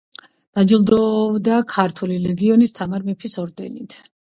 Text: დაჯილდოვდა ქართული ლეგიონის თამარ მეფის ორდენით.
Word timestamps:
დაჯილდოვდა 0.57 1.59
ქართული 1.75 2.21
ლეგიონის 2.27 2.77
თამარ 2.83 3.11
მეფის 3.13 3.43
ორდენით. 3.49 4.05